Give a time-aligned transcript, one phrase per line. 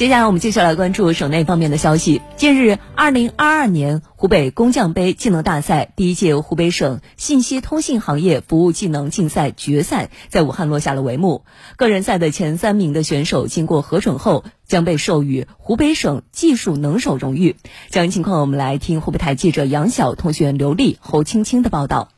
[0.00, 2.22] 接下来我们继续来关注省内方面的消息。
[2.36, 11.44] 近日，二零二二年湖北工匠杯技能大赛第一届湖北省信息通信行业服务技能竞赛决赛在武汉落下了帷幕。
[11.76, 17.56] 个人赛的前三名的选手经过核准后，将被授予湖北省技术能手荣誉。
[17.90, 22.08] 详细情况，我们来听湖北台记者杨晓、同学刘丽、侯青青的报道。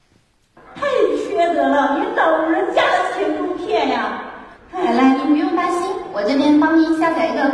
[0.77, 0.83] 太
[1.29, 4.23] 缺德了，连老人家的钱都骗呀！
[4.73, 5.81] 来来，你不用担心，
[6.13, 7.52] 我这边帮您下载一个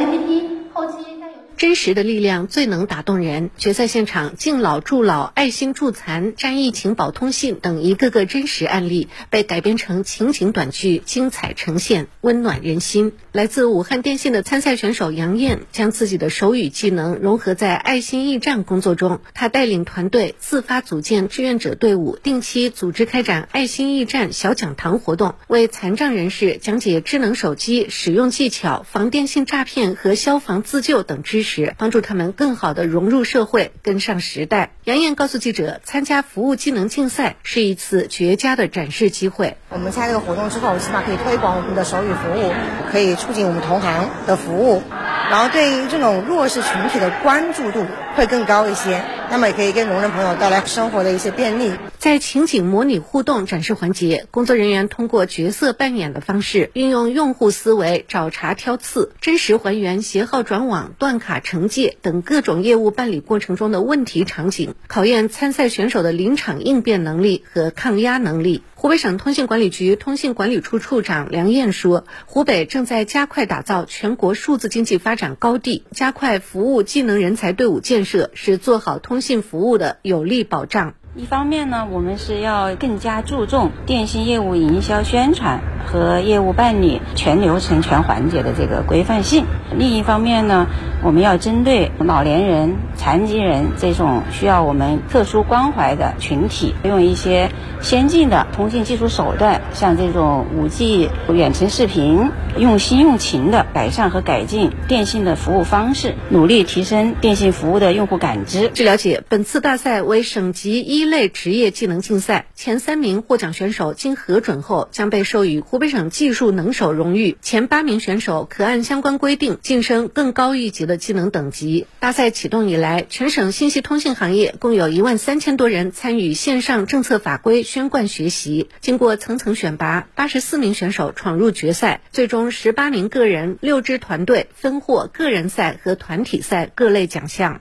[0.00, 1.49] 国家反诈 APP，后期再有。
[1.60, 3.50] 真实的力量最能打动人。
[3.58, 13.12] 决赛现场，敬老助老、爱心助残、战役情保通信等一个个真实案例被改编成情景短剧，精彩呈现，温暖人心。
[13.32, 19.20] 来自武汉电信的参赛选手杨艳，将自己的手语技能融合在爱心驿站工作中。
[19.34, 31.49] 她带领团队自发组建志愿者队伍，定期组织开展爱心驿站小讲堂活动，为残障人士讲解智能手机使用技巧、防电信诈骗和消防自救等知识。
[31.78, 34.72] 帮助他们更好地融入社会，跟上时代。
[34.84, 39.56] 杨艳告诉记者，参加服务技能竞赛是一次绝佳的展示机会。
[39.68, 42.52] 我们参加这个活动之后，起码可以推广我们的手语服务，
[42.90, 44.82] 可以促进我们同行的服务，
[45.30, 47.84] 然后对于这种弱势群体的关注度
[48.20, 49.02] 会更高一些。
[49.30, 51.72] 那么也可以给聋人朋友带来生活的一些便利。
[51.96, 68.62] 在情景模拟互动展示环节，工作人员通过角色扮演的方式，运用用户思维找茬挑刺，真实还原携号转网、断卡惩戒等各种业务办理过程中的问题场景，考验参赛选手的临场应变能力和抗压能力。
[68.74, 89.42] 湖北省通信管理局通信管理处处长梁燕说：“湖北正在加快打造全国数字经济发展高地，加快服务技能人才队伍建设，是做好通信服务的有力保障。”一方面呢，我们是要更加注重电信业务营销宣传和业务办理全流程全环节的这个规范性；
[89.76, 90.68] 另一方面呢，
[91.02, 97.50] 我们要针对老年人、残疾人这种需要我们特殊关怀的群体，用一些
[97.82, 108.70] 先进的通信技术手段，像这种五 G 远程视频，用心用情的改善和改进电信的服务方式，努力提升电信服务的用户感知。
[108.72, 111.00] 据了解，本次大赛为省级一。
[111.00, 117.38] 一类职业技能竞赛前三名获奖选手经核准后，将被授予湖北省技术能手荣誉。
[117.40, 121.86] 前八名选手可按相关规定晋升更高一级的技能等级。
[122.00, 128.68] 大赛启动以来，全省信息通信行业共有一万三千多人参与线上政策法规宣贯学习。
[128.80, 137.60] 经过层层选拔，八十四名选手闯入决赛，最终十八名个人、六支团队分获个人赛和团体赛各类奖项。